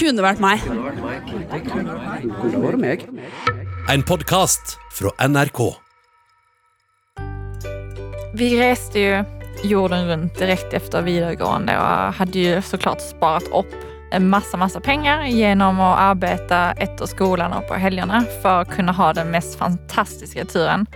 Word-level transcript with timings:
kunne 0.00 0.24
vært 0.24 0.40
meg. 0.40 0.64
En 3.90 4.02
podkast 4.06 4.78
fra 4.96 5.12
NRK. 5.28 5.60
Vi 8.34 8.48
reste 8.60 9.00
ju 9.00 9.24
jorden 9.64 10.08
runt 10.08 10.38
direkt 10.38 10.72
efter 10.72 11.02
videregående 11.02 11.76
och 11.78 12.14
hade 12.14 12.38
ju 12.38 12.62
såklart 12.62 13.00
sparat 13.00 13.48
upp 13.52 13.74
en 14.12 14.28
massa, 14.28 14.56
massa 14.56 14.80
pengar 14.80 15.26
genom 15.26 15.80
att 15.80 15.98
arbeta 15.98 16.72
efter 16.72 17.06
skolan 17.06 17.52
och 17.52 17.68
på 17.68 17.74
helgerna 17.74 18.24
för 18.42 18.60
att 18.60 18.70
kunna 18.70 18.92
ha 18.92 19.12
den 19.12 19.30
mest 19.30 19.58
fantastiska 19.58 20.44
turen. 20.44 20.86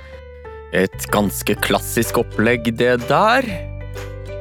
Et 0.72 1.06
ganske 1.06 1.54
klassisk 1.54 2.18
opplegg, 2.18 2.74
det 2.76 2.96
der. 3.08 3.46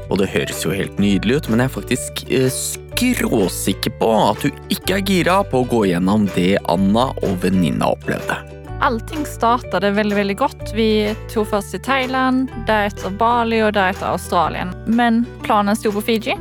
Og 0.10 0.18
det 0.18 0.32
høres 0.34 0.64
jo 0.66 0.74
helt 0.74 0.98
nydelig 1.00 1.36
ut, 1.36 1.50
men 1.50 1.62
jeg 1.62 1.70
er 1.70 1.74
faktisk 1.74 2.24
eh, 2.30 2.50
skråsikker 2.98 3.92
på 4.00 4.10
at 4.30 4.44
du 4.44 4.50
ikke 4.70 4.98
er 4.98 5.06
gira 5.08 5.44
på 5.44 5.64
å 5.64 5.68
gå 5.70 5.86
gjennom 5.90 6.28
det 6.36 6.58
Anna 6.70 7.10
og 7.24 7.40
venninna 7.44 7.94
opplevde. 7.94 8.38
Allting 8.82 9.26
startade 9.26 9.92
väldigt, 9.92 10.18
väldigt 10.18 10.38
gott. 10.38 10.72
Vi 10.76 11.16
tog 11.34 11.48
först 11.48 11.72
till 11.72 11.82
Thailand, 11.82 12.52
därefter 12.68 13.10
Bali 13.10 13.64
och 13.64 13.74
därefter 13.74 14.06
Australien. 14.06 14.76
Men 14.86 15.26
planen 15.44 15.76
stod 15.76 15.94
på 15.94 16.02
Fiji. 16.02 16.38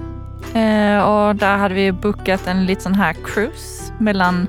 Eh, 0.55 0.99
och 0.99 1.37
där 1.37 1.57
hade 1.57 1.75
vi 1.75 1.93
bokat 1.93 2.47
en 2.47 2.67
liten 2.67 2.83
sån 2.83 2.95
här 2.95 3.17
cruise 3.25 3.93
mellan, 4.01 4.47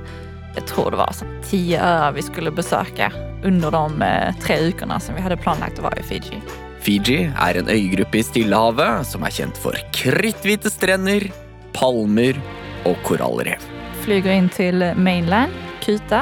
jag 0.55 0.67
tror 0.67 0.91
det 0.91 0.97
var 0.97 1.11
så 1.13 1.25
tio 1.49 1.81
öar 1.81 2.11
vi 2.11 2.21
skulle 2.21 2.51
besöka 2.51 3.11
under 3.43 3.71
de 3.71 4.01
eh, 4.01 4.35
tre 4.41 4.61
veckorna 4.61 4.99
som 4.99 5.15
vi 5.15 5.21
hade 5.21 5.37
planlagt 5.37 5.77
att 5.77 5.83
vara 5.83 5.97
i 5.97 6.03
Fiji. 6.03 6.41
Fiji 6.81 7.31
er 7.39 7.57
en 7.57 7.69
øygruppe 7.69 8.17
i 8.17 8.23
Stillehavet 8.23 9.07
som 9.07 9.23
er 9.23 9.31
kjent 9.31 9.55
for 9.57 9.77
kritthvite 9.95 10.67
strender, 10.67 11.29
palmer 11.73 12.41
och 12.83 12.97
korallrev. 13.03 13.59
Flyger 14.01 14.31
in 14.31 14.49
till 14.49 14.93
mainland, 14.95 15.51
Kuta. 15.81 16.21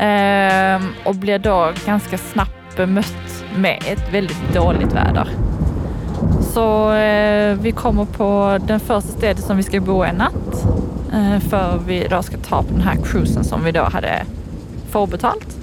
Ehm, 0.00 0.82
och 1.04 1.14
blir 1.14 1.38
då 1.38 1.72
ganska 1.86 2.18
snabbt 2.18 2.76
bemött 2.76 3.44
med 3.56 3.82
ett 3.86 4.14
väldigt 4.14 4.54
dåligt 4.54 4.92
väder. 4.92 5.28
Så 6.40 6.92
eh, 6.92 7.58
vi 7.58 7.72
kommer 7.72 8.04
på 8.04 8.58
den 8.66 8.80
första 8.80 9.10
stället 9.10 9.44
som 9.44 9.56
vi 9.56 9.62
ska 9.62 9.80
bo 9.80 10.02
en 10.02 10.16
natt. 10.16 10.64
Eh, 11.12 11.38
för 11.40 11.78
vi 11.86 12.06
då 12.10 12.22
ska 12.22 12.36
ta 12.36 12.62
på 12.62 12.72
den 12.72 12.80
här 12.80 12.96
cruisen 13.04 13.44
som 13.44 13.64
vi 13.64 13.72
då 13.72 13.82
hade 13.82 14.24
förbetalt. 14.90 15.56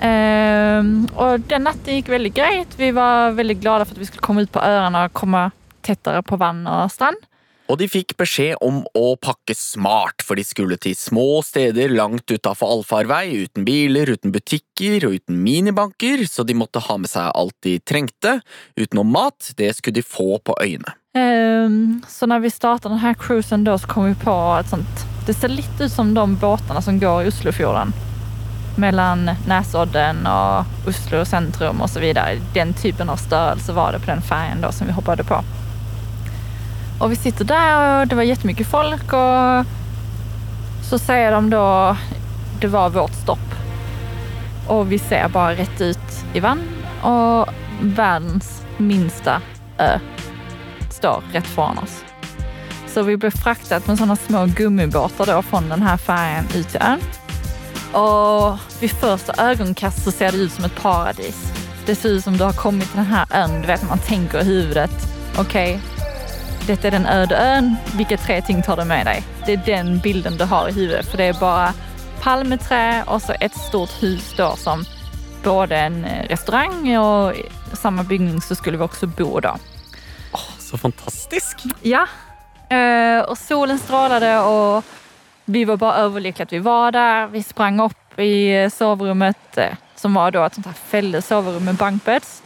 Eh, 0.00 0.78
och 1.14 1.40
den 1.40 1.62
natten 1.62 1.94
gick 1.94 2.08
väldigt 2.08 2.34
grejt. 2.34 2.68
Vi 2.76 2.90
var 2.90 3.30
väldigt 3.30 3.58
glada 3.58 3.84
för 3.84 3.94
att 3.94 3.98
vi 3.98 4.06
skulle 4.06 4.20
komma 4.20 4.40
ut 4.40 4.52
på 4.52 4.60
öarna 4.60 5.04
och 5.04 5.12
komma 5.12 5.50
tättare 5.80 6.22
på 6.22 6.36
vann 6.36 6.66
och 6.66 6.92
strand. 6.92 7.16
Og 7.66 7.80
de 7.80 7.88
fikk 7.90 8.14
beskjed 8.20 8.60
om 8.62 8.84
å 8.94 9.16
pakke 9.18 9.54
smart, 9.58 10.22
for 10.22 10.38
de 10.38 10.44
skulle 10.46 10.78
til 10.78 10.94
små 10.94 11.40
steder 11.42 11.90
langt 11.90 12.30
utafor 12.30 12.76
allfarvei, 12.76 13.42
uten 13.42 13.66
biler, 13.66 14.12
uten 14.14 14.34
butikker 14.34 15.08
og 15.08 15.16
uten 15.18 15.40
minibanker, 15.42 16.22
så 16.30 16.46
de 16.46 16.54
måtte 16.54 16.82
ha 16.86 16.98
med 17.02 17.10
seg 17.10 17.32
alt 17.34 17.56
de 17.66 17.78
trengte. 17.82 18.38
Utenom 18.78 19.10
mat, 19.10 19.50
det 19.58 19.72
skulle 19.78 19.98
de 19.98 20.06
få 20.06 20.38
på 20.38 20.54
øyene. 20.62 20.94
Um, 21.16 22.02
Så 22.08 22.26
när 22.26 22.38
vi 22.38 22.50
startade 22.50 22.94
den 22.94 22.98
här 22.98 23.14
cruisen 23.14 23.64
då 23.64 23.78
så 23.78 23.86
kom 23.86 24.04
vi 24.04 24.14
på 24.14 24.56
ett 24.60 24.68
sånt, 24.68 25.06
det 25.26 25.34
ser 25.34 25.48
lite 25.48 25.84
ut 25.84 25.92
som 25.92 26.14
de 26.14 26.36
båtarna 26.36 26.82
som 26.82 27.00
går 27.00 27.22
i 27.22 27.28
Oslofjorden. 27.28 27.92
Mellan 28.78 29.30
Näsodden 29.48 30.26
och 30.26 30.88
Oslo 30.88 31.24
centrum 31.24 31.80
och 31.80 31.90
så 31.90 32.00
vidare. 32.00 32.38
Den 32.54 32.74
typen 32.74 33.08
av 33.10 33.16
störelse 33.16 33.72
var 33.72 33.92
det 33.92 34.00
på 34.00 34.06
den 34.06 34.22
färjan 34.22 34.60
då 34.60 34.72
som 34.72 34.86
vi 34.86 34.92
hoppade 34.92 35.24
på. 35.24 35.44
Och 36.98 37.12
vi 37.12 37.16
sitter 37.16 37.44
där 37.44 38.00
och 38.00 38.06
det 38.06 38.16
var 38.16 38.22
jättemycket 38.22 38.66
folk 38.66 39.12
och 39.12 39.66
så 40.90 40.98
säger 40.98 41.32
de 41.32 41.50
då, 41.50 41.96
det 42.60 42.66
var 42.66 42.90
vårt 42.90 43.14
stopp. 43.14 43.54
Och 44.68 44.92
vi 44.92 44.98
ser 44.98 45.28
bara 45.28 45.52
rätt 45.52 45.80
ut 45.80 46.24
i 46.32 46.40
vann 46.40 46.62
och 47.02 47.48
världens 47.80 48.62
minsta 48.76 49.40
ö 49.78 49.98
står 50.90 51.22
rätt 51.32 51.46
från 51.46 51.78
oss. 51.78 52.04
Så 52.86 53.02
vi 53.02 53.16
blev 53.16 53.30
fraktat 53.30 53.86
med 53.86 53.98
sådana 53.98 54.16
små 54.16 54.46
gummibåtar 54.46 55.26
då 55.26 55.42
från 55.42 55.68
den 55.68 55.82
här 55.82 55.96
färjan 55.96 56.44
ut 56.54 56.68
till 56.68 56.80
ön. 56.80 57.00
Och 57.92 58.58
vid 58.80 58.90
första 58.90 59.50
ögonkast 59.50 60.04
så 60.04 60.10
ser 60.10 60.32
det 60.32 60.38
ut 60.38 60.52
som 60.52 60.64
ett 60.64 60.82
paradis. 60.82 61.52
Det 61.86 61.94
ser 61.94 62.08
ut 62.08 62.24
som 62.24 62.36
du 62.36 62.44
har 62.44 62.52
kommit 62.52 62.88
till 62.88 62.96
den 62.96 63.06
här 63.06 63.26
ön. 63.30 63.60
Du 63.60 63.66
vet, 63.66 63.88
man 63.88 63.98
tänker 63.98 64.40
i 64.40 64.44
huvudet, 64.44 64.90
okej, 65.38 65.80
detta 66.66 66.86
är 66.86 66.90
den 66.90 67.06
öde 67.06 67.36
ön. 67.36 67.76
Vilka 67.96 68.16
tre 68.16 68.42
ting 68.42 68.62
tar 68.62 68.76
du 68.76 68.84
med 68.84 69.06
dig? 69.06 69.22
Det 69.46 69.52
är 69.52 69.62
den 69.66 69.98
bilden 69.98 70.36
du 70.36 70.44
har 70.44 70.68
i 70.68 70.72
huvudet. 70.72 71.10
För 71.10 71.16
det 71.16 71.24
är 71.24 71.32
bara 71.32 71.72
palmeträ 72.22 73.04
och 73.06 73.22
så 73.22 73.34
ett 73.40 73.54
stort 73.54 74.02
hus 74.02 74.34
då 74.36 74.56
som 74.56 74.84
både 75.44 75.76
en 75.76 76.04
eh, 76.04 76.28
restaurang 76.28 76.96
och 76.96 77.32
samma 77.72 78.02
byggning 78.02 78.40
så 78.40 78.54
skulle 78.54 78.76
vi 78.78 78.84
också 78.84 79.06
bo 79.06 79.40
då. 79.40 79.56
Så 80.58 80.78
fantastisk! 80.78 81.62
Ja, 81.82 82.06
eh, 82.76 83.20
och 83.20 83.38
solen 83.38 83.78
strålade 83.78 84.38
och 84.40 84.84
vi 85.44 85.64
var 85.64 85.76
bara 85.76 85.94
överlyckliga 85.94 86.44
att 86.44 86.52
vi 86.52 86.58
var 86.58 86.92
där. 86.92 87.26
Vi 87.26 87.42
sprang 87.42 87.80
upp 87.80 88.18
i 88.18 88.56
eh, 88.56 88.70
sovrummet 88.70 89.58
som 89.94 90.14
var 90.14 90.30
då 90.30 90.44
ett 90.44 90.54
sånt 90.54 90.66
här 90.66 90.74
fälles 90.74 91.26
sovrum 91.26 91.64
med 91.64 91.74
bunkbeds. 91.74 92.42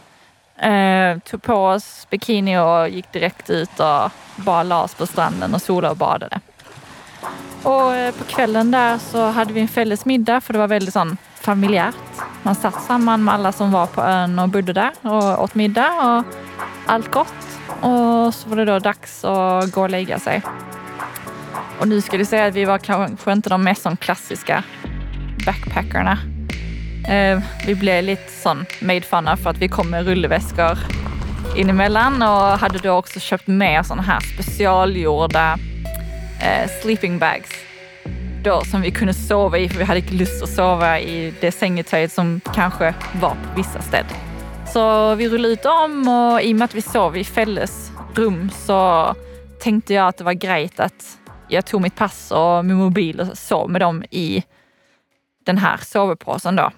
Eh, 0.61 1.19
tog 1.19 1.41
på 1.41 1.53
oss 1.53 2.07
bikini 2.09 2.57
och 2.57 2.89
gick 2.89 3.11
direkt 3.11 3.49
ut 3.49 3.79
och 3.79 4.11
bara 4.35 4.63
la 4.63 4.83
oss 4.83 4.95
på 4.95 5.07
stranden 5.07 5.53
och 5.53 5.61
solade 5.61 5.91
och 5.91 5.97
badade. 5.97 6.39
Och 7.63 7.95
eh, 7.95 8.15
på 8.15 8.23
kvällen 8.23 8.71
där 8.71 8.97
så 8.97 9.25
hade 9.25 9.53
vi 9.53 9.61
en 9.61 9.67
fällesmiddag 9.67 10.41
för 10.41 10.53
det 10.53 10.59
var 10.59 10.67
väldigt 10.67 10.93
sån 10.93 11.17
familjärt. 11.35 11.95
Man 12.43 12.55
satt 12.55 12.83
samman 12.83 13.23
med 13.23 13.33
alla 13.33 13.51
som 13.51 13.71
var 13.71 13.85
på 13.85 14.01
ön 14.01 14.39
och 14.39 14.49
bodde 14.49 14.73
där 14.73 14.91
och 15.01 15.43
åt 15.43 15.55
middag 15.55 16.17
och 16.17 16.23
allt 16.85 17.11
gott. 17.11 17.59
Och 17.67 18.33
så 18.33 18.49
var 18.49 18.55
det 18.55 18.65
då 18.65 18.79
dags 18.79 19.25
att 19.25 19.71
gå 19.71 19.81
och 19.81 19.89
lägga 19.89 20.19
sig. 20.19 20.41
Och 21.79 21.87
nu 21.87 22.01
ska 22.01 22.17
du 22.17 22.25
säga 22.25 22.45
att 22.45 22.55
vi 22.55 22.65
var 22.65 22.77
kanske 22.77 23.31
inte 23.31 23.49
de 23.49 23.63
mest 23.63 23.81
som 23.81 23.97
klassiska 23.97 24.63
backpackerna. 25.45 26.17
Eh, 27.07 27.39
vi 27.65 27.75
blev 27.75 28.03
lite 28.03 28.31
sån 28.31 28.65
made 28.79 29.01
fun 29.01 29.37
för 29.37 29.49
att 29.49 29.57
vi 29.57 29.67
kom 29.67 29.89
med 29.89 30.05
rullväskor 30.05 30.77
in 31.57 31.69
emellan 31.69 32.21
och 32.21 32.59
hade 32.59 32.79
då 32.79 32.91
också 32.91 33.19
köpt 33.19 33.47
med 33.47 33.85
såna 33.85 34.01
här 34.01 34.19
specialgjorda 34.19 35.57
eh, 36.41 36.69
sleeping 36.81 37.19
bags. 37.19 37.49
Då 38.43 38.63
som 38.63 38.81
vi 38.81 38.91
kunde 38.91 39.13
sova 39.13 39.57
i 39.57 39.69
för 39.69 39.77
vi 39.77 39.83
hade 39.83 39.99
inte 39.99 40.13
lust 40.13 40.43
att 40.43 40.49
sova 40.49 40.99
i 40.99 41.33
det 41.41 41.51
sängetöjet 41.51 42.11
som 42.11 42.41
kanske 42.53 42.93
var 43.21 43.29
på 43.29 43.55
vissa 43.55 43.81
ställen. 43.81 44.11
Så 44.73 45.15
vi 45.15 45.29
rullade 45.29 45.53
ut 45.53 45.63
dem 45.63 46.07
och 46.07 46.41
i 46.41 46.53
och 46.53 46.57
med 46.57 46.65
att 46.65 46.75
vi 46.75 46.81
sov 46.81 47.17
i 47.17 47.23
Felles 47.23 47.91
rum 48.15 48.49
så 48.49 49.13
tänkte 49.61 49.93
jag 49.93 50.07
att 50.07 50.17
det 50.17 50.23
var 50.23 50.33
grejt 50.33 50.79
att 50.79 51.17
jag 51.47 51.65
tog 51.65 51.81
mitt 51.81 51.95
pass 51.95 52.31
och 52.31 52.65
min 52.65 52.77
mobil 52.77 53.19
och 53.19 53.37
sov 53.37 53.69
med 53.69 53.81
dem 53.81 54.03
i 54.11 54.43
den 55.45 55.57
här 55.57 55.77
sovepåsen 55.77 56.55
då. 56.55 56.71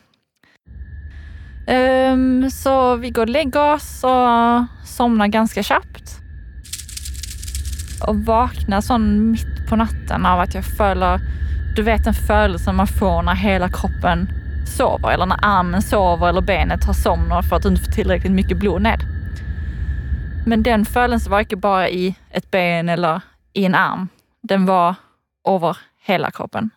Um, 1.67 2.49
så 2.51 2.95
vi 2.95 3.09
går 3.09 3.21
och 3.21 3.29
lägger 3.29 3.73
oss 3.73 4.03
och 4.03 4.65
somnar 4.87 5.27
ganska 5.27 5.63
snabbt. 5.63 6.19
Och 8.07 8.15
vaknar 8.15 8.81
sån 8.81 9.31
mitt 9.31 9.67
på 9.69 9.75
natten 9.75 10.25
av 10.25 10.39
att 10.39 10.55
jag 10.55 10.65
följer, 10.65 11.19
du 11.75 11.81
vet 11.83 12.03
den 12.03 12.13
födelsen 12.13 12.75
man 12.75 12.87
får 12.87 13.21
när 13.21 13.35
hela 13.35 13.69
kroppen 13.69 14.27
sover 14.77 15.11
eller 15.11 15.25
när 15.25 15.39
armen 15.41 15.81
sover 15.81 16.29
eller 16.29 16.41
benet 16.41 16.83
har 16.83 16.93
somnat 16.93 17.49
för 17.49 17.55
att 17.55 17.63
du 17.63 17.69
inte 17.69 17.83
får 17.83 17.91
tillräckligt 17.91 18.33
mycket 18.33 18.57
blod 18.57 18.81
ned. 18.81 18.99
Men 20.45 20.63
den 20.63 20.85
födelsen 20.85 21.31
var 21.31 21.39
inte 21.39 21.55
bara 21.55 21.89
i 21.89 22.15
ett 22.29 22.51
ben 22.51 22.89
eller 22.89 23.21
i 23.53 23.65
en 23.65 23.75
arm. 23.75 24.07
Den 24.41 24.65
var 24.65 24.95
över 25.47 25.77
hela 26.05 26.31
kroppen. 26.31 26.69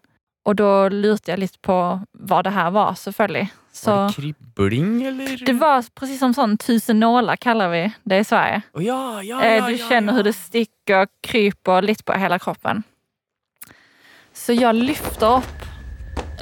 Och 0.44 0.56
då 0.56 0.89
lutade 0.89 1.32
jag 1.32 1.39
lite 1.39 1.59
på 1.59 2.00
vad 2.12 2.44
det 2.44 2.50
här 2.50 2.71
var 2.71 2.94
såklart 2.94 3.31
så 3.76 3.90
Var 3.90 4.06
det 4.08 4.14
kribling, 4.14 5.02
eller? 5.02 5.46
det 5.46 5.52
var 5.52 5.84
precis 5.94 6.19
som 6.19 6.34
sån 6.34 6.58
tusen 6.58 7.00
nålar 7.00 7.37
kallar 7.37 7.69
vi 7.69 7.93
det 8.05 8.19
i 8.19 8.25
Sverige. 8.25 8.62
Å 8.73 8.82
ja, 8.82 9.23
ja, 9.23 9.43
Eh, 9.44 9.55
ja, 9.56 9.67
Du 9.69 9.78
känner 9.78 10.12
hur 10.12 10.23
det 10.23 10.32
sticker, 10.32 11.06
kryper 11.23 11.82
lite 11.82 12.05
på 12.05 12.12
hela 12.12 12.38
kroppen. 12.38 12.82
Så 14.32 14.52
jag 14.52 14.75
lyfter 14.75 15.37
upp 15.37 15.62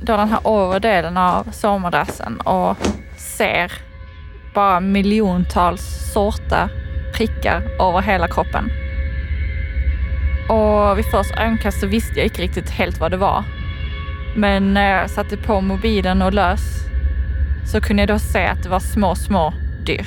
då 0.03 0.17
den 0.17 0.29
här 0.29 0.41
övre 0.45 0.79
delen 0.79 1.17
av 1.17 1.51
sovmadrassen 1.53 2.41
och 2.41 2.77
ser 3.17 3.73
bara 4.55 4.81
miljontals 4.81 6.13
sorta 6.13 6.69
prickar 7.15 7.63
över 7.81 8.03
hela 8.03 8.29
kroppen. 8.29 8.71
Och 10.49 10.99
vid 10.99 11.05
första 11.11 11.43
ögonkast 11.43 11.81
så 11.81 11.87
visste 11.87 12.19
jag 12.19 12.27
inte 12.27 12.43
riktigt 12.43 12.71
helt 12.71 13.01
vad 13.01 13.11
det 13.11 13.17
var. 13.17 13.45
Men 14.37 14.75
när 14.75 15.01
jag 15.01 15.11
satte 15.11 15.37
på 15.37 15.61
mobilen 15.61 16.23
och 16.23 16.33
lös 16.33 16.61
så 17.67 17.81
kunde 17.81 18.03
jag 18.03 18.09
då 18.09 18.19
se 18.19 18.47
att 18.47 18.63
det 18.63 18.69
var 18.69 18.81
små, 18.81 19.15
små 19.15 19.55
dyr. 19.87 20.07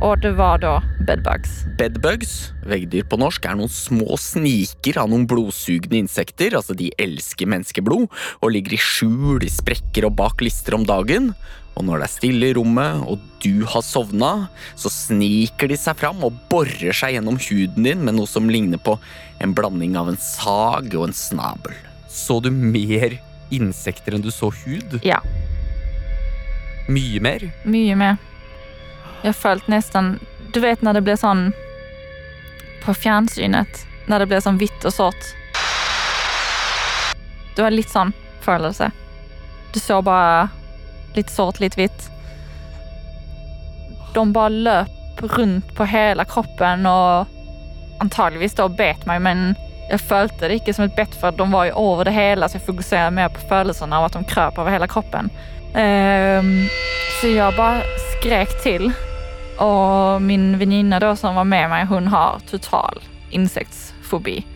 Och 0.00 0.18
det 0.18 0.32
var 0.32 0.58
då 0.58 0.82
bedbugs. 1.06 1.64
Bedbugs, 1.78 2.52
veggdyr 2.66 3.04
på 3.08 3.18
norsk, 3.20 3.44
er 3.46 3.56
noen 3.58 3.70
små 3.70 4.16
sniker 4.20 4.98
av 5.02 5.10
noen 5.12 5.26
blodsugende 5.30 6.00
insekter. 6.00 6.56
Altså, 6.58 6.74
de 6.76 6.90
elsker 7.00 7.48
menneskeblod 7.50 8.08
og 8.40 8.52
ligger 8.54 8.74
i 8.74 8.80
skjul, 8.80 9.44
i 9.44 9.52
sprekker 9.52 10.08
og 10.08 10.16
bak 10.18 10.42
lister 10.44 10.76
om 10.76 10.86
dagen. 10.88 11.32
Og 11.74 11.86
når 11.86 12.02
det 12.02 12.08
er 12.08 12.14
stille 12.14 12.50
i 12.50 12.56
rommet, 12.56 13.02
og 13.10 13.22
du 13.42 13.64
har 13.70 13.82
sovna, 13.86 14.32
så 14.78 14.90
sniker 14.92 15.70
de 15.70 15.78
seg 15.78 15.98
fram 15.98 16.22
og 16.26 16.36
borer 16.50 16.94
seg 16.94 17.16
gjennom 17.16 17.38
huden 17.48 17.88
din 17.88 18.04
med 18.06 18.18
noe 18.18 18.30
som 18.30 18.50
ligner 18.50 18.82
på 18.82 18.96
en 19.42 19.54
blanding 19.56 19.98
av 19.98 20.12
en 20.12 20.20
sag 20.20 20.94
og 20.94 21.08
en 21.08 21.16
snabel. 21.16 21.74
Så 22.10 22.38
du 22.42 22.50
mer 22.54 23.18
insekter 23.54 24.14
enn 24.14 24.24
du 24.24 24.30
så 24.34 24.50
hud? 24.64 25.00
Ja, 25.06 25.18
Mye 26.88 27.20
mer? 27.20 27.50
mycket 27.64 27.98
mer. 27.98 28.16
Jag 29.22 29.36
följt 29.36 29.68
nästan, 29.68 30.18
du 30.52 30.60
vet 30.60 30.82
när 30.82 30.94
det 30.94 31.00
blir 31.00 31.16
sån 31.16 31.52
på 32.84 32.94
fjärrsynet. 32.94 33.86
när 34.06 34.18
det 34.18 34.26
blir 34.26 34.40
sån 34.40 34.58
vitt 34.58 34.84
och 34.84 34.94
sort. 34.94 35.24
Du 37.56 37.62
har 37.62 37.70
lite 37.70 37.90
sån 37.90 38.12
følelse. 38.40 38.90
Du 39.72 39.80
såg 39.80 40.04
bara 40.04 40.48
lite 41.14 41.32
sort, 41.32 41.60
lite 41.60 41.80
vitt. 41.80 42.10
De 44.14 44.32
bara 44.32 44.48
löp 44.48 44.88
runt 45.18 45.74
på 45.74 45.84
hela 45.84 46.24
kroppen 46.24 46.86
och 46.86 47.26
antagligen 48.00 48.50
då 48.56 48.68
bet 48.68 49.06
mig 49.06 49.20
men 49.20 49.54
jag 49.90 50.00
följde 50.00 50.48
det 50.48 50.54
inte 50.54 50.74
som 50.74 50.84
ett 50.84 50.96
bett 50.96 51.14
för 51.14 51.32
de 51.32 51.50
var 51.50 51.64
ju 51.64 51.70
över 51.70 52.04
det 52.04 52.10
hela 52.10 52.48
så 52.48 52.56
jag 52.56 52.66
fokuserade 52.66 53.10
mer 53.10 53.28
på 53.28 53.40
födelserna 53.48 54.00
och 54.00 54.06
att 54.06 54.12
de 54.12 54.24
kröp 54.24 54.58
över 54.58 54.70
hela 54.70 54.88
kroppen. 54.88 55.30
Um, 55.74 56.68
så 57.20 57.28
jag 57.28 57.56
bara 57.56 57.80
skrek 58.18 58.62
till 58.62 58.92
och 59.58 60.22
min 60.22 60.58
väninna 60.58 61.00
då 61.00 61.16
som 61.16 61.34
var 61.34 61.44
med 61.44 61.70
mig 61.70 61.84
hon 61.84 62.06
har 62.06 62.38
total 62.50 63.02
insektsfobi. 63.30 64.46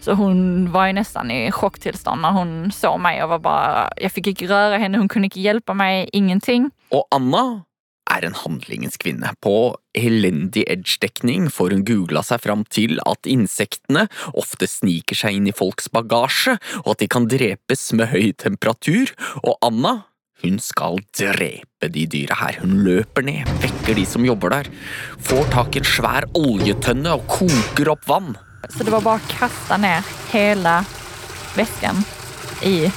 Så 0.00 0.12
hon 0.12 0.72
var 0.72 0.86
ju 0.86 0.92
nästan 0.92 1.30
i 1.30 1.52
chocktillstånd 1.52 2.22
när 2.22 2.30
hon 2.30 2.72
såg 2.72 3.00
mig 3.00 3.22
och 3.22 3.28
var 3.28 3.38
bara, 3.38 3.92
jag 3.96 4.12
fick 4.12 4.26
inte 4.26 4.44
röra 4.44 4.76
henne, 4.78 4.98
hon 4.98 5.08
kunde 5.08 5.26
inte 5.26 5.40
hjälpa 5.40 5.74
mig, 5.74 6.08
ingenting. 6.12 6.70
Och 6.90 7.06
Anna 7.10 7.62
er 8.10 8.26
en 8.26 8.36
handlingens 8.36 8.98
kvinne. 9.00 9.32
På 9.44 9.76
elendig 9.96 10.64
edge-dekning 10.70 11.48
får 11.52 11.74
hun 11.76 11.84
googla 11.88 12.22
seg 12.26 12.42
fram 12.44 12.64
til 12.72 12.98
at 13.06 13.28
insektene 13.30 14.06
ofte 14.32 14.68
sniker 14.70 15.18
seg 15.18 15.38
inn 15.38 15.50
i 15.50 15.56
folks 15.56 15.90
bagasje, 15.92 16.58
og 16.84 16.94
at 16.94 17.04
de 17.04 17.10
kan 17.12 17.28
drepes 17.30 17.90
med 17.98 18.12
høy 18.12 18.32
temperatur. 18.38 19.14
Og 19.42 19.58
Anna 19.64 20.02
hun 20.42 20.56
skal 20.58 20.98
drepe 21.14 21.86
de 21.94 22.02
dyra 22.10 22.34
her. 22.40 22.56
Hun 22.64 22.80
løper 22.82 23.22
ned, 23.22 23.50
vekker 23.62 23.94
de 23.94 24.06
som 24.08 24.24
jobber 24.26 24.50
der, 24.56 24.70
får 25.22 25.44
tak 25.54 25.76
i 25.76 25.82
en 25.82 25.86
svær 25.86 26.26
oljetønne 26.38 27.14
og 27.14 27.28
koker 27.30 27.92
opp 27.94 28.08
vann. 28.10 28.34
Så 28.68 28.84
det 28.84 28.90
var 28.90 29.00
bara 29.00 29.14
att 29.14 29.28
kasta 29.28 29.76
ner 29.76 30.04
hela 30.30 30.84
væsken 31.56 31.96
i 32.62 32.92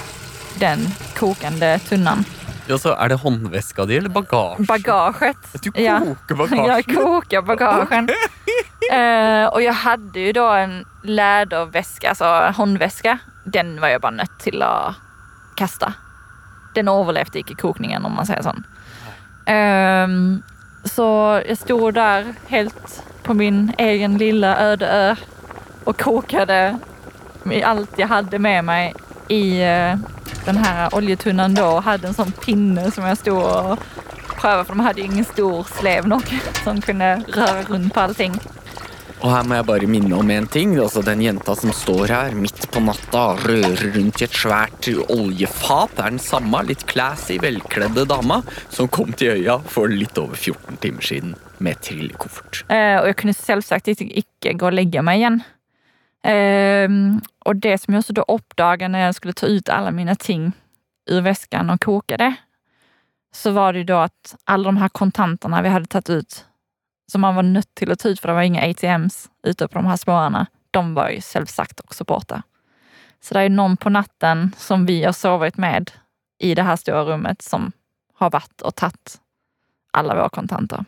den 0.59 0.87
kokande 1.15 1.79
tunnan. 1.79 2.25
Ja, 2.67 2.77
så 2.77 2.93
Er 2.95 3.09
det 3.09 3.15
håndveska 3.21 3.85
di 3.85 3.97
eller 3.97 4.09
bagasje? 4.09 4.65
Bagaget. 4.65 5.37
Du 5.63 5.71
Ja. 5.81 5.99
koker 5.99 6.35
bagasjen? 6.41 6.65
Jag 6.65 6.85
kokade 6.85 7.41
bagagen. 7.41 8.09
Eh, 8.91 9.45
och 9.45 9.61
jag 9.61 9.73
hade 9.73 10.19
ju 10.19 10.31
då 10.33 10.47
en 10.49 10.85
läderväska, 11.03 12.09
alltså 12.09 12.25
handväska. 12.57 13.17
Den 13.43 13.81
var 13.81 13.87
jag 13.87 14.01
bara 14.01 14.11
nött 14.11 14.39
till 14.39 14.61
att 14.61 14.95
kasta. 15.55 15.93
Den 16.75 16.87
överlevde 16.87 17.39
inte 17.39 17.53
kokningen 17.55 18.05
om 18.05 18.15
man 18.15 18.25
säger 18.25 18.41
så. 18.41 18.53
Ehm, 19.45 20.41
så 20.83 21.41
jag 21.47 21.57
stod 21.57 21.93
där 21.93 22.33
helt 22.47 23.03
på 23.23 23.33
min 23.33 23.73
egen 23.77 24.17
lilla 24.17 24.57
öde 24.59 24.87
ö 24.87 25.15
och 25.83 26.01
kokade 26.01 26.77
allt 27.63 27.99
jag 27.99 28.07
hade 28.07 28.39
med 28.39 28.63
mig 28.63 28.93
i 29.29 29.61
eh, 29.61 29.95
den 30.45 30.57
här 30.57 30.95
oljetunnan 30.95 31.53
då 31.53 31.65
och 31.65 31.83
hade 31.83 32.07
en 32.07 32.13
sån 32.13 32.31
pinne 32.31 32.91
som 32.91 33.03
jag 33.03 33.17
stod 33.17 33.43
och 33.43 33.79
prövade 34.41 34.65
för 34.65 34.73
de 34.73 34.79
hade 34.79 35.01
ju 35.01 35.05
ingen 35.05 35.25
stor 35.25 35.67
slev 35.79 36.07
nog 36.07 36.23
som 36.63 36.81
kunde 36.81 37.21
röra 37.27 37.61
runt 37.61 37.93
på 37.93 37.99
allting. 37.99 38.39
Og 39.25 39.31
her 39.31 39.45
må 39.47 39.55
jeg 39.55 39.65
bare 39.65 39.87
minne 39.89 40.17
om 40.19 40.31
en 40.31 40.47
ting. 40.51 40.75
altså 40.77 41.01
Den 41.01 41.21
jenta 41.23 41.55
som 41.55 41.71
står 41.73 42.11
her 42.13 42.35
midt 42.37 42.67
på 42.71 42.81
natta 42.83 43.21
og 43.31 43.45
rører 43.47 43.95
rundt 43.95 44.21
i 44.21 44.27
et 44.27 44.35
svært 44.35 44.89
oljefat, 45.09 45.95
er 45.97 46.11
den 46.13 46.21
samme 46.21 46.61
litt 46.67 46.85
classy, 46.85 47.39
velkledde 47.41 48.05
dama 48.05 48.41
som 48.69 48.91
kom 48.91 49.15
til 49.17 49.39
øya 49.39 49.57
for 49.71 49.89
litt 49.89 50.19
over 50.21 50.35
14 50.35 50.77
timer 50.83 51.01
siden 51.01 51.35
med 51.57 51.81
trillekoffert. 51.81 52.65
Eh, 52.69 52.99
och 53.01 53.07
jag 53.07 53.15
kunde 53.15 53.33
självsagt 53.33 53.87
inte, 53.87 54.53
gå 54.53 54.65
och 54.65 54.73
lägga 54.73 55.01
mig 55.01 55.17
igen. 55.17 55.41
Ehm, 56.27 57.21
och 57.39 57.55
det 57.55 57.77
som 57.77 57.93
jag 57.93 58.03
så 58.03 58.13
då 58.13 58.21
uppdagade 58.27 58.91
när 58.91 58.99
jag 58.99 59.15
skulle 59.15 59.33
ta 59.33 59.45
ut 59.45 59.69
alla 59.69 59.91
mina 59.91 60.15
ting 60.15 60.51
ur 61.09 61.21
väskan 61.21 61.69
och 61.69 61.81
koka 61.81 62.17
det, 62.17 62.35
så 63.33 63.51
var 63.51 63.73
det 63.73 63.79
ju 63.79 63.85
då 63.85 63.97
att 63.97 64.35
alla 64.43 64.63
de 64.63 64.77
här 64.77 64.89
kontanterna 64.89 65.61
vi 65.61 65.69
hade 65.69 65.85
tagit 65.85 66.09
ut, 66.09 66.45
som 67.11 67.21
man 67.21 67.35
var 67.35 67.43
nött 67.43 67.75
till 67.75 67.91
att 67.91 67.99
ta 67.99 68.09
ut 68.09 68.19
för 68.19 68.27
det 68.27 68.33
var 68.33 68.41
inga 68.41 68.69
ATMs 68.69 69.29
ute 69.43 69.67
på 69.67 69.73
de 69.73 69.85
här 69.85 69.97
spårarna, 69.97 70.47
de 70.71 70.93
var 70.93 71.09
ju 71.09 71.21
självsagt 71.21 71.79
också 71.79 72.03
borta. 72.03 72.43
Så 73.21 73.33
det 73.33 73.39
är 73.39 73.49
någon 73.49 73.77
på 73.77 73.89
natten 73.89 74.51
som 74.57 74.85
vi 74.85 75.03
har 75.03 75.13
sovit 75.13 75.57
med 75.57 75.91
i 76.39 76.55
det 76.55 76.63
här 76.63 76.75
stora 76.75 77.03
rummet 77.03 77.41
som 77.41 77.71
har 78.13 78.29
varit 78.29 78.61
och 78.61 78.75
tagit 78.75 79.19
alla 79.93 80.15
våra 80.15 80.29
kontanter. 80.29 80.85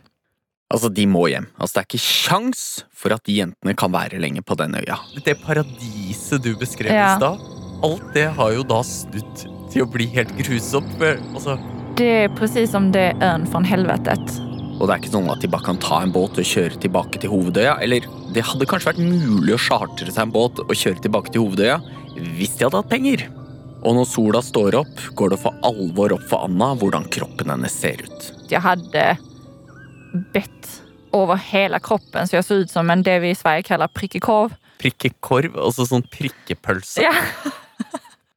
Altså, 0.73 0.89
De 0.93 1.05
må 1.07 1.27
hjem. 1.31 1.47
Altså, 1.59 1.73
Det 1.77 1.81
er 1.83 1.87
ikke 1.87 2.03
sjans 2.03 2.63
for 2.91 3.13
at 3.15 3.23
de 3.23 3.37
jentene 3.39 3.75
kan 3.77 3.91
være 3.93 4.19
lenge 4.19 4.41
på 4.43 4.57
den 4.59 4.75
øya. 4.75 4.97
Det 5.23 5.37
paradiset 5.41 6.43
du 6.43 6.55
beskrev 6.55 6.91
Ja. 6.91 7.13
i 7.15 7.17
stad, 7.17 7.39
alt 7.83 8.13
det 8.13 8.27
har 8.35 8.51
jo 8.51 8.63
da 8.63 8.81
snudd 8.83 9.71
til 9.71 9.83
å 9.85 9.91
bli 9.91 10.05
helt 10.07 10.35
grusomt. 10.37 10.99
Altså, 11.33 11.57
Det 11.95 12.23
är 12.23 12.29
precis 12.29 12.69
som 12.71 12.91
det 12.91 12.99
är 12.99 13.33
ön 13.33 13.47
från 13.47 13.63
helvetet. 13.63 14.19
Og 14.79 14.87
det 14.87 14.93
er 14.93 14.99
ikke 15.01 15.11
sånn 15.17 15.31
at 15.31 15.41
de 15.41 15.47
bare 15.47 15.63
kan 15.65 15.77
ta 15.77 16.01
en 16.03 16.11
båt 16.11 16.37
og 16.37 16.45
kjøre 16.45 16.77
tilbake 16.79 17.19
til 17.19 17.31
hovedøya. 17.31 17.79
Eller 17.81 18.01
det 18.33 18.43
hadde 18.43 18.67
kanskje 18.67 18.93
vært 18.93 18.99
mulig 19.01 19.55
å 19.55 19.57
chartre 19.57 20.11
seg 20.11 20.21
en 20.21 20.31
båt 20.31 20.59
og 20.59 20.69
kjøre 20.69 21.01
tilbake 21.01 21.31
til 21.31 21.41
hovedøya 21.41 21.81
hvis 22.37 22.57
de 22.57 22.65
hadde 22.65 22.77
hatt 22.77 22.89
penger. 22.89 23.27
Og 23.83 23.95
når 23.95 24.05
sola 24.05 24.41
står 24.41 24.75
opp, 24.75 25.01
går 25.15 25.29
det 25.31 25.39
for 25.39 25.53
alvor 25.63 26.13
opp 26.13 26.23
for 26.29 26.43
Anna 26.45 26.75
hvordan 26.75 27.09
kroppen 27.09 27.49
hennes 27.49 27.71
ser 27.73 27.97
ut. 28.03 28.31
Jag 28.49 28.59
hade 28.61 29.17
bett 30.13 30.83
över 31.13 31.35
hela 31.35 31.79
kroppen 31.79 32.27
så 32.27 32.35
jag 32.35 32.45
såg 32.45 32.57
ut 32.57 32.71
som 32.71 32.89
en 32.89 33.03
det 33.03 33.19
vi 33.19 33.29
i 33.29 33.35
Sverige 33.35 33.63
kallar 33.63 33.87
prickig 33.87 34.21
korv. 34.21 34.53
prikkekorv, 34.77 35.57
altså 35.57 35.85
sånn 35.89 36.03
prikkepølse. 36.11 37.01
Ja. 37.01 37.13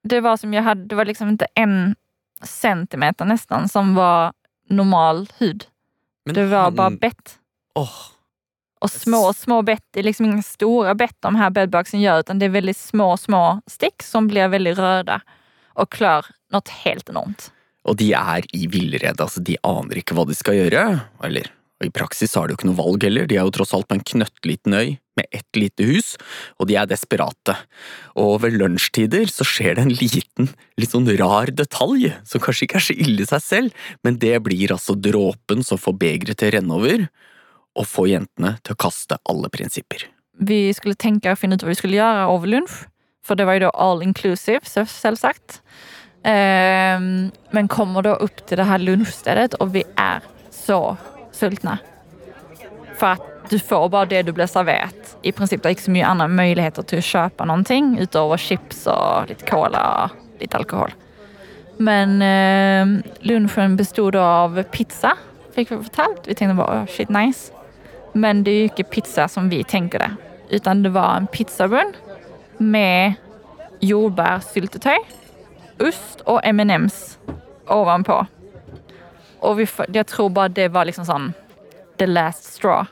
Det 0.02 0.20
var 0.20 0.36
som 0.36 0.54
jag 0.54 0.62
hade, 0.62 0.84
det 0.84 0.94
var 0.94 1.04
liksom 1.04 1.28
inte 1.28 1.46
en 1.54 1.94
centimeter 2.42 3.24
nästan 3.24 3.68
som 3.68 3.94
var 3.94 4.32
normal 4.68 5.28
hud. 5.38 5.64
Men 6.24 6.34
Det 6.34 6.46
var 6.46 6.62
han- 6.62 6.74
bara 6.74 6.90
bett. 6.90 7.38
Åh, 7.74 7.92
Och 8.80 8.90
små, 8.90 9.32
små 9.32 9.62
bett. 9.62 9.84
Det 9.90 10.00
är 10.00 10.04
liksom 10.04 10.26
inga 10.26 10.42
stora 10.42 10.94
bett 10.94 11.16
de 11.20 11.34
här 11.36 11.50
bedbugsen 11.50 12.00
gör 12.00 12.20
utan 12.20 12.38
det 12.38 12.44
är 12.46 12.50
väldigt 12.50 12.76
små, 12.76 13.16
små 13.16 13.60
stick 13.66 14.02
som 14.02 14.26
blir 14.28 14.48
väldigt 14.48 14.78
röda 14.78 15.20
och 15.74 15.92
klör 15.92 16.26
något 16.52 16.68
helt 16.68 17.08
enormt. 17.08 17.52
Og 17.84 17.96
de 17.96 18.12
er 18.14 18.44
i 18.56 18.66
villrede, 18.66 19.22
altså 19.22 19.40
de 19.40 19.56
aner 19.62 19.96
ikke 20.00 20.14
hva 20.16 20.24
de 20.24 20.34
skal 20.34 20.54
gjøre. 20.54 21.00
Eller 21.24 21.46
og 21.80 21.88
i 21.88 21.92
praksis 21.94 22.36
har 22.36 22.46
de 22.46 22.54
jo 22.54 22.60
ikke 22.60 22.68
noe 22.68 22.80
valg 22.80 23.06
heller, 23.06 23.28
de 23.28 23.38
er 23.38 23.46
jo 23.48 23.54
tross 23.56 23.72
alt 23.76 23.88
på 23.88 23.96
en 23.96 24.04
knøttliten 24.12 24.76
øy 24.76 24.98
med 25.16 25.26
ett 25.32 25.58
lite 25.58 25.84
hus, 25.88 26.14
og 26.60 26.68
de 26.70 26.76
er 26.76 26.88
desperate. 26.88 27.56
Og 28.20 28.38
ved 28.44 28.56
lunsjtider 28.60 29.32
så 29.32 29.44
skjer 29.48 29.76
det 29.76 29.86
en 29.86 29.96
liten, 29.96 30.52
litt 30.80 30.94
sånn 30.94 31.08
rar 31.18 31.52
detalj, 31.52 32.12
som 32.28 32.44
kanskje 32.44 32.68
ikke 32.68 32.80
er 32.80 32.86
så 32.86 32.96
ille 32.96 33.24
i 33.24 33.32
seg 33.32 33.44
selv, 33.44 33.90
men 34.06 34.20
det 34.22 34.36
blir 34.44 34.76
altså 34.76 34.96
dråpen 34.96 35.66
som 35.66 35.80
får 35.80 35.98
begeret 36.00 36.40
til 36.40 36.52
å 36.52 36.56
renne 36.58 36.78
over, 36.78 37.10
og 37.76 37.88
får 37.88 38.14
jentene 38.14 38.56
til 38.64 38.76
å 38.76 38.82
kaste 38.86 39.20
alle 39.30 39.52
prinsipper. 39.52 40.08
vi 40.40 40.74
skulle 40.74 40.94
tänka 40.94 41.32
och 41.32 41.38
finna 41.38 41.54
ut 41.54 41.62
vad 41.62 41.68
vi 41.68 41.74
skulle 41.74 41.96
göra 41.96 42.34
över 42.34 42.46
lunch. 42.46 42.70
För 43.24 43.34
det 43.34 43.44
var 43.44 43.52
ju 43.52 43.58
då 43.60 43.70
all 43.70 44.02
inclusive, 44.02 44.60
selvsagt. 44.64 45.02
självsagt. 45.02 45.62
Men 47.50 47.68
kommer 47.68 48.02
då 48.02 48.14
upp 48.14 48.46
till 48.46 48.56
det 48.56 48.64
här 48.64 48.78
lunchstället 48.78 49.54
och 49.54 49.74
vi 49.74 49.82
är 49.96 50.20
så 50.50 50.96
sultna. 51.40 51.78
För 52.96 53.06
att 53.06 53.30
du 53.48 53.58
får 53.58 53.88
bara 53.88 54.06
det 54.06 54.22
du 54.22 54.32
blir 54.32 54.46
serverat. 54.46 55.16
I 55.22 55.32
princip 55.32 55.62
det 55.62 55.68
är 55.68 55.70
inte 55.70 55.82
så 55.82 55.90
mycket 55.90 56.08
andra 56.08 56.28
möjligheter 56.28 56.82
till 56.82 56.98
att 56.98 57.04
köpa 57.04 57.44
någonting 57.44 57.98
utöver 57.98 58.36
chips 58.36 58.86
och 58.86 59.28
lite 59.28 59.50
cola 59.50 60.04
och 60.04 60.40
lite 60.40 60.56
alkohol. 60.56 60.92
Men 61.76 62.22
eh, 62.22 63.02
lunchen 63.20 63.76
bestod 63.76 64.16
av 64.16 64.62
pizza, 64.62 65.16
fick 65.54 65.70
vi 65.70 65.76
fortalt. 65.76 66.20
Vi 66.24 66.34
tänkte 66.34 66.54
bara, 66.54 66.82
oh, 66.82 66.86
shit 66.86 67.08
nice. 67.08 67.52
Men 68.12 68.44
det 68.44 68.50
är 68.50 68.54
ju 68.54 68.62
inte 68.62 68.82
pizza 68.82 69.28
som 69.28 69.48
vi 69.48 69.64
tänker 69.64 69.98
det. 69.98 70.16
Utan 70.48 70.82
det 70.82 70.88
var 70.88 71.16
en 71.16 71.26
pizzabun 71.26 71.92
med 72.58 73.12
jordbärssyltetøy, 73.80 74.98
ost 75.78 76.20
och 76.20 76.40
M&M's 76.44 77.16
ovanpå. 77.66 78.26
Och 79.40 79.60
vi, 79.60 79.66
jag 79.88 80.06
tror 80.06 80.30
bara 80.30 80.48
det 80.48 80.68
var 80.68 80.84
liksom 80.84 81.06
sån, 81.06 81.32
the 81.98 82.06
last 82.06 82.44
straw. 82.44 82.90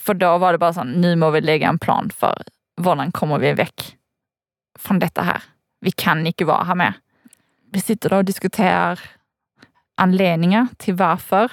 För 0.00 0.14
då 0.14 0.38
var 0.38 0.52
det 0.52 0.58
bara 0.58 0.72
så 0.72 0.84
nu 0.84 1.16
må 1.16 1.30
vi 1.30 1.40
lägga 1.40 1.68
en 1.68 1.78
plan 1.78 2.10
för 2.10 2.42
hvordan 2.76 3.12
kommer 3.12 3.38
vi 3.38 3.52
väck 3.52 3.96
från 4.78 4.98
detta 4.98 5.22
här. 5.22 5.42
Vi 5.80 5.90
kan 5.90 6.26
inte 6.26 6.44
vara 6.44 6.64
här 6.64 6.74
med. 6.74 6.92
Vi 7.72 7.80
sitter 7.80 8.10
då 8.10 8.16
och 8.16 8.24
diskuterar 8.24 9.00
anledningar 9.96 10.66
till 10.76 10.94
varför 10.94 11.52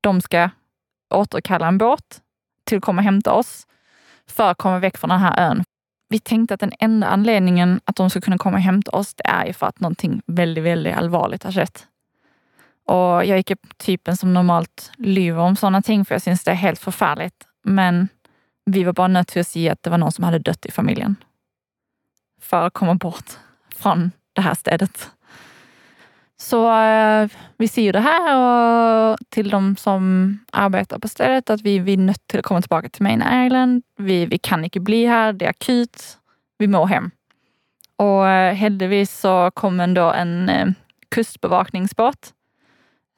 de 0.00 0.20
ska 0.20 0.50
återkalla 1.14 1.68
en 1.68 1.78
båt 1.78 2.20
till 2.64 2.78
att 2.78 2.84
komma 2.84 3.00
och 3.00 3.04
hämta 3.04 3.32
oss 3.32 3.66
för 4.26 4.50
att 4.50 4.58
komma 4.58 4.78
väck 4.78 4.98
från 4.98 5.10
den 5.10 5.18
här 5.18 5.50
ön. 5.50 5.64
Vi 6.08 6.18
tänkte 6.18 6.54
att 6.54 6.60
den 6.60 6.72
enda 6.78 7.06
anledningen 7.06 7.80
att 7.84 7.96
de 7.96 8.10
ska 8.10 8.20
kunna 8.20 8.38
komma 8.38 8.56
och 8.56 8.62
hämta 8.62 8.90
oss, 8.90 9.14
det 9.14 9.26
är 9.26 9.46
ju 9.46 9.52
för 9.52 9.66
att 9.66 9.80
någonting 9.80 10.22
väldigt, 10.26 10.64
väldigt 10.64 10.94
allvarligt 10.94 11.42
har 11.42 11.52
skett. 11.52 11.86
Och 12.84 13.24
jag 13.24 13.36
gick 13.36 13.50
upp 13.50 13.78
typen 13.78 14.16
som 14.16 14.34
normalt 14.34 14.92
lyver 14.96 15.40
om 15.40 15.56
sådana 15.56 15.82
ting 15.82 16.04
för 16.04 16.14
jag 16.14 16.22
syns 16.22 16.44
det 16.44 16.50
är 16.50 16.54
helt 16.54 16.80
förfärligt. 16.80 17.46
Men 17.62 18.08
vi 18.66 18.84
var 18.84 18.92
bara 18.92 19.08
nöjda 19.08 19.24
till 19.24 19.40
att 19.40 19.46
se 19.46 19.70
att 19.70 19.82
det 19.82 19.90
var 19.90 19.98
någon 19.98 20.12
som 20.12 20.24
hade 20.24 20.38
dött 20.38 20.66
i 20.66 20.70
familjen. 20.70 21.16
För 22.40 22.66
att 22.66 22.72
komma 22.72 22.94
bort 22.94 23.30
från 23.76 24.10
det 24.32 24.40
här 24.40 24.54
stället. 24.54 25.10
Så 26.36 26.80
eh, 26.80 27.28
vi 27.56 27.68
ser 27.68 27.82
ju 27.82 27.92
det 27.92 28.00
här 28.00 28.36
och 28.36 29.18
till 29.28 29.50
de 29.50 29.76
som 29.76 30.38
arbetar 30.52 30.98
på 30.98 31.08
stället 31.08 31.50
att 31.50 31.60
vi, 31.60 31.78
vi 31.78 31.92
är 31.92 31.96
nöjda 31.96 32.18
till 32.26 32.38
att 32.38 32.44
komma 32.44 32.60
tillbaka 32.60 32.88
till 32.88 33.02
Main 33.02 33.44
Island. 33.46 33.82
Vi, 33.98 34.26
vi 34.26 34.38
kan 34.38 34.64
inte 34.64 34.80
bli 34.80 35.06
här, 35.06 35.32
det 35.32 35.44
är 35.44 35.50
akut. 35.50 36.18
Vi 36.58 36.66
må 36.66 36.84
hem. 36.84 37.10
Och 37.96 38.28
eh, 38.28 38.54
heldigvis 38.54 39.20
så 39.20 39.50
kom 39.50 39.80
ändå 39.80 40.12
en 40.12 40.48
eh, 40.48 40.66
kustbevakningsbåt 41.08 42.32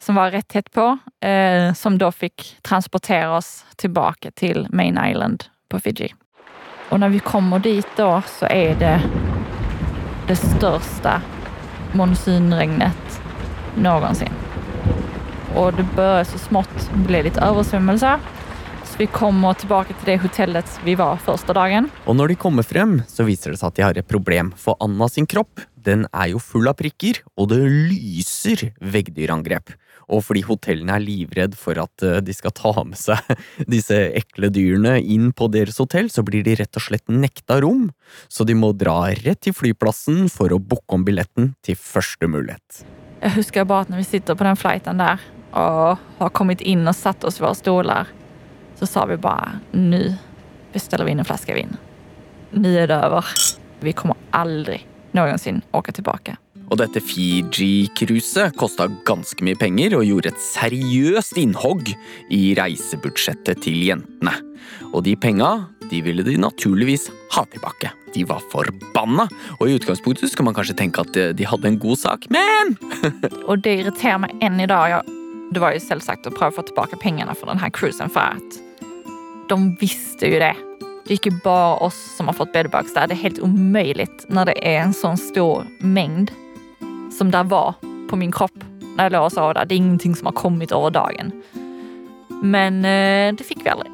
som 0.02 0.14
var 0.14 0.30
rätt 0.30 0.48
tätt 0.48 0.72
på, 0.72 0.98
eh, 1.26 1.74
som 1.74 1.98
då 1.98 2.12
fick 2.12 2.56
transportera 2.62 3.36
oss 3.36 3.64
tillbaka 3.76 4.30
till 4.30 4.66
Main 4.70 4.98
Island 5.10 5.44
på 5.68 5.80
Fiji. 5.80 6.14
Och 6.88 7.00
när 7.00 7.08
vi 7.08 7.18
kommer 7.18 7.58
dit 7.58 7.88
då 7.96 8.22
så 8.26 8.46
är 8.46 8.74
det 8.74 9.02
det 10.28 10.36
största 10.36 11.22
monsunregnet 11.92 13.20
någonsin. 13.74 14.32
Och 15.54 15.72
det 15.72 15.86
börjar 15.96 16.24
så 16.24 16.38
smått 16.38 16.90
bli 16.94 17.22
lite 17.22 17.40
översvämmelse. 17.40 18.18
Så 18.84 18.98
vi 18.98 19.06
kommer 19.06 19.54
tillbaka 19.54 19.94
till 19.94 20.04
det 20.04 20.16
hotellet 20.16 20.80
vi 20.84 20.94
var 20.94 21.16
första 21.16 21.52
dagen. 21.52 21.90
Och 22.04 22.16
när 22.16 22.28
de 22.28 22.34
kommer 22.34 22.62
fram 22.62 23.02
så 23.08 23.24
visar 23.24 23.50
det 23.50 23.56
sig 23.56 23.66
att 23.66 23.74
de 23.74 23.82
har 23.82 23.98
ett 23.98 24.08
problem, 24.08 24.54
för 24.56 24.76
Anna 24.80 25.08
sin 25.08 25.26
kropp 25.26 25.60
den 25.74 26.06
är 26.12 26.26
ju 26.26 26.38
full 26.38 26.68
av 26.68 26.72
prickar 26.72 27.16
och 27.36 27.48
det 27.48 27.68
lyser 27.68 28.72
veggdyrangrep. 28.80 29.70
Og 30.06 30.22
fordi 30.22 30.44
hotellene 30.46 30.94
er 30.96 31.02
livredd 31.02 31.56
for 31.58 31.78
at 31.82 32.04
eh, 32.06 32.20
de 32.22 32.34
skal 32.36 32.54
ta 32.54 32.72
med 32.86 32.98
seg 33.00 33.18
disse 33.74 33.96
ekle 34.18 34.50
dyrene 34.54 34.98
inn 35.00 35.32
på 35.36 35.48
deres 35.52 35.80
hotell, 35.82 36.10
så 36.12 36.24
blir 36.26 36.46
de 36.46 36.56
rett 36.60 36.78
og 36.78 36.86
slett 36.86 37.10
nekta 37.10 37.60
rom, 37.64 37.88
så 38.28 38.46
de 38.46 38.54
må 38.58 38.72
dra 38.76 39.10
rett 39.24 39.42
til 39.46 39.56
flyplassen 39.56 40.30
for 40.32 40.54
å 40.54 40.60
booke 40.62 40.94
om 40.94 41.06
billetten 41.06 41.54
til 41.66 41.78
første 41.80 42.30
mulighet. 42.30 42.84
Jag 43.20 43.30
husker 43.30 43.64
bara 43.64 43.80
att 43.80 43.88
när 43.88 43.96
vi 43.96 44.04
sitter 44.04 44.34
på 44.34 44.44
den 44.44 44.56
flighten 44.56 44.98
där 44.98 45.20
och 45.50 45.98
har 46.18 46.28
kommit 46.28 46.60
in 46.60 46.88
och 46.88 46.96
satt 46.96 47.24
oss 47.24 47.38
i 47.38 47.42
våra 47.42 47.54
stolar 47.54 48.06
så 48.74 48.86
sa 48.86 49.06
vi 49.06 49.16
bara 49.16 49.52
nu 49.70 50.14
beställer 50.72 51.04
vi 51.04 51.10
in 51.10 51.18
en 51.18 51.24
flaska 51.24 51.54
vin. 51.54 51.76
Nu 52.50 52.78
är 52.78 52.86
det 52.86 52.94
över. 52.94 53.24
Vi 53.80 53.92
kommer 53.92 54.16
aldrig 54.30 54.88
någonsin 55.12 55.62
åka 55.70 55.92
tillbaka. 55.92 56.36
Og 56.66 56.80
dette 56.80 57.00
Fiji-cruiset 57.02 58.56
kosta 58.58 58.88
ganske 59.06 59.44
mye 59.46 59.58
penger 59.58 59.94
og 59.98 60.06
gjorde 60.08 60.32
et 60.32 60.42
seriøst 60.42 61.38
innhogg 61.38 61.92
i 62.34 62.42
reisebudsjettet 62.58 63.62
til 63.62 63.78
jentene. 63.86 64.34
Og 64.92 65.04
de 65.06 65.14
penga 65.20 65.68
de 65.90 66.00
ville 66.02 66.24
de 66.26 66.34
naturligvis 66.40 67.06
ha 67.36 67.44
tilbake. 67.52 67.92
De 68.14 68.24
var 68.26 68.42
forbanna, 68.50 69.28
og 69.60 69.68
i 69.68 69.76
utgangspunktet 69.76 70.32
skulle 70.32 70.48
man 70.48 70.56
kanskje 70.56 70.74
tenke 70.80 71.04
at 71.04 71.18
de 71.38 71.46
hadde 71.46 71.70
en 71.70 71.78
god 71.78 72.00
sak, 72.00 72.26
men 72.30 72.76
Och 73.46 73.58
det 73.58 73.74
irriterar 73.74 74.18
mig 74.18 74.34
än 74.40 74.60
idag. 74.60 74.90
Jag, 74.90 75.02
det 75.52 75.60
var 75.60 75.72
ju 75.72 75.78
å 75.78 75.98
att 76.06 76.26
å 76.26 76.50
få 76.50 76.62
tillbaka 76.62 76.96
pengarna 76.96 77.34
for 77.34 77.46
den 77.46 77.58
här 77.58 77.70
cruisen 77.70 78.10
för 78.10 78.20
att 78.20 78.60
de 79.48 79.76
visste 79.80 80.26
ju 80.26 80.38
det. 80.38 80.56
Det 81.06 81.14
är 81.14 81.26
inte 81.26 81.40
bara 81.44 81.76
oss 81.76 82.16
som 82.16 82.26
har 82.26 82.34
fått 82.34 82.52
bedbugs 82.52 82.94
där. 82.94 83.06
Det 83.06 83.14
är 83.14 83.16
helt 83.16 83.38
omöjligt 83.38 84.26
när 84.28 84.44
det 84.44 84.76
är 84.76 84.80
en 84.80 84.94
sån 84.94 85.16
stor 85.16 85.66
mängd 85.78 86.30
som 87.12 87.30
där 87.30 87.44
var 87.44 87.74
på 88.10 88.16
min 88.16 88.32
kropp 88.32 88.64
när 88.96 89.04
jag 89.04 89.12
låg 89.12 89.24
och 89.24 89.32
sov 89.32 89.54
där. 89.54 89.64
Det 89.64 89.74
är 89.74 89.76
ingenting 89.76 90.16
som 90.16 90.26
har 90.26 90.32
kommit 90.32 90.72
över 90.72 90.90
dagen. 90.90 91.42
Men 92.42 92.84
eh, 92.84 93.34
det 93.34 93.44
fick 93.44 93.66
vi 93.66 93.68
aldrig. 93.68 93.92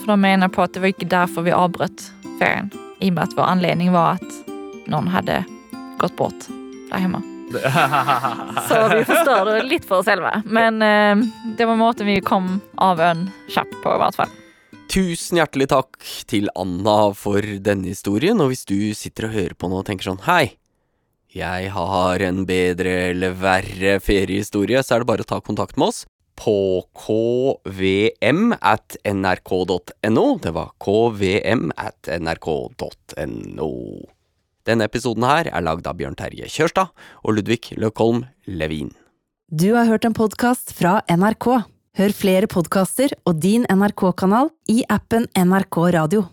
För 0.00 0.06
de 0.06 0.20
menar 0.20 0.48
på 0.48 0.62
att 0.62 0.74
det 0.74 0.80
var 0.80 0.86
inte 0.86 1.04
därför 1.04 1.42
vi 1.42 1.52
avbröt 1.52 2.12
ferien. 2.38 2.70
I 3.00 3.10
och 3.10 3.14
med 3.14 3.24
att 3.24 3.36
vår 3.36 3.42
anledning 3.42 3.92
var 3.92 4.10
att 4.10 4.48
någon 4.86 5.08
hade 5.08 5.44
gått 5.98 6.16
bort 6.16 6.46
där 6.90 6.98
hemma. 6.98 7.22
Så 8.68 8.96
vi 8.96 9.04
förstörde 9.04 9.62
lite 9.68 9.86
för 9.86 9.98
oss 9.98 10.06
själva. 10.06 10.42
Men 10.44 10.82
eh, 10.82 11.26
det 11.58 11.64
var 11.64 11.76
måten 11.76 12.06
vi 12.06 12.20
kom 12.20 12.60
av 12.74 13.00
ön 13.00 13.30
kjapt 13.48 13.82
på 13.82 13.94
i 13.94 13.98
hvert 13.98 14.14
fall. 14.14 14.28
Tusen 14.88 15.36
hjertelig 15.36 15.68
takk 15.68 15.98
til 16.30 16.48
Anna 16.56 17.12
for 17.12 17.44
denne 17.60 17.90
historien, 17.90 18.40
og 18.40 18.52
hvis 18.52 18.64
du 18.68 18.94
sitter 18.96 19.28
og 19.28 19.34
hører 19.36 19.52
på 19.52 19.68
nå 19.68 19.82
og 19.82 19.88
tenker 19.88 20.08
sånn 20.08 20.22
Hei, 20.24 20.56
jeg 21.28 21.72
har 21.74 22.22
en 22.24 22.44
bedre 22.48 22.92
eller 23.10 23.34
verre 23.36 23.98
feriehistorie, 24.00 24.80
så 24.82 24.96
er 24.96 25.02
det 25.02 25.10
bare 25.10 25.26
å 25.26 25.28
ta 25.28 25.40
kontakt 25.44 25.76
med 25.76 25.92
oss 25.92 26.04
på 26.38 26.84
kvm 26.94 28.54
at 28.60 28.96
nrk.no. 29.02 30.26
Det 30.42 30.52
var 30.54 30.70
kvm 30.80 31.72
at 31.76 32.10
nrk.no. 32.20 33.72
Denne 34.68 34.86
episoden 34.88 35.24
her 35.24 35.50
er 35.50 35.64
lagd 35.64 35.88
av 35.88 35.98
Bjørn 35.98 36.16
Terje 36.18 36.48
Kjørstad 36.52 36.92
og 37.24 37.36
Ludvig 37.36 37.74
Løkholm 37.80 38.24
Levin. 38.46 38.92
Du 39.48 39.72
har 39.74 39.88
hørt 39.88 40.04
en 40.04 40.16
podkast 40.16 40.74
fra 40.76 41.00
NRK. 41.08 41.48
Hør 41.98 42.12
flere 42.14 42.48
podkaster 42.50 43.16
og 43.26 43.40
din 43.42 43.64
NRK-kanal 43.66 44.52
i 44.70 44.82
appen 44.92 45.26
NRK 45.34 45.80
Radio. 45.96 46.28